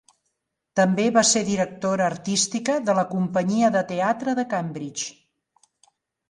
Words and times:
També 0.77 1.03
va 1.17 1.23
ser 1.31 1.43
directora 1.49 2.07
artística 2.13 2.79
de 2.87 2.95
la 3.01 3.03
companyia 3.13 3.71
de 3.77 3.85
teatre 3.93 4.35
de 4.41 4.47
Cambridge. 4.55 5.13